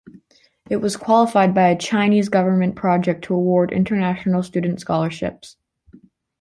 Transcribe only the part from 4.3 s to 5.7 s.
student scholarships.